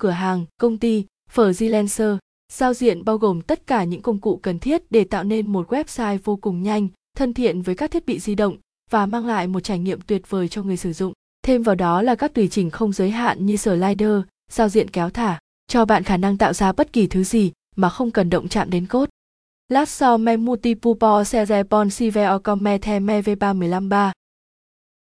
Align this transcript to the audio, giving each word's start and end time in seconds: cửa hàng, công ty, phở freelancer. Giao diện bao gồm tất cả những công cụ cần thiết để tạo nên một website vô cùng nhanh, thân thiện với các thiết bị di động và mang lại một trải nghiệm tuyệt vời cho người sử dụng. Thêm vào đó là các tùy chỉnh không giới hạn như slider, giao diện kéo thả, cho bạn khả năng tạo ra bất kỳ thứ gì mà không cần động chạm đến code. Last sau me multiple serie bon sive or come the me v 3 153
cửa 0.00 0.10
hàng, 0.10 0.44
công 0.60 0.78
ty, 0.78 1.04
phở 1.30 1.50
freelancer. 1.50 2.18
Giao 2.52 2.74
diện 2.74 3.04
bao 3.04 3.18
gồm 3.18 3.42
tất 3.42 3.66
cả 3.66 3.84
những 3.84 4.02
công 4.02 4.20
cụ 4.20 4.40
cần 4.42 4.58
thiết 4.58 4.82
để 4.90 5.04
tạo 5.04 5.24
nên 5.24 5.52
một 5.52 5.68
website 5.72 6.18
vô 6.24 6.36
cùng 6.36 6.62
nhanh, 6.62 6.88
thân 7.16 7.34
thiện 7.34 7.62
với 7.62 7.74
các 7.74 7.90
thiết 7.90 8.06
bị 8.06 8.18
di 8.18 8.34
động 8.34 8.56
và 8.90 9.06
mang 9.06 9.26
lại 9.26 9.46
một 9.46 9.60
trải 9.60 9.78
nghiệm 9.78 10.00
tuyệt 10.00 10.30
vời 10.30 10.48
cho 10.48 10.62
người 10.62 10.76
sử 10.76 10.92
dụng. 10.92 11.12
Thêm 11.42 11.62
vào 11.62 11.74
đó 11.74 12.02
là 12.02 12.14
các 12.14 12.34
tùy 12.34 12.48
chỉnh 12.48 12.70
không 12.70 12.92
giới 12.92 13.10
hạn 13.10 13.46
như 13.46 13.56
slider, 13.56 14.20
giao 14.52 14.68
diện 14.68 14.90
kéo 14.90 15.10
thả, 15.10 15.38
cho 15.68 15.84
bạn 15.84 16.02
khả 16.02 16.16
năng 16.16 16.38
tạo 16.38 16.52
ra 16.52 16.72
bất 16.72 16.92
kỳ 16.92 17.06
thứ 17.06 17.24
gì 17.24 17.52
mà 17.76 17.88
không 17.88 18.10
cần 18.10 18.30
động 18.30 18.48
chạm 18.48 18.70
đến 18.70 18.86
code. 18.86 19.10
Last 19.68 19.90
sau 19.90 20.18
me 20.18 20.36
multiple 20.36 21.24
serie 21.26 21.62
bon 21.62 21.90
sive 21.90 22.28
or 22.34 22.42
come 22.44 22.78
the 22.78 23.00
me 23.00 23.22
v 23.22 23.30
3 23.40 23.52
153 23.52 24.12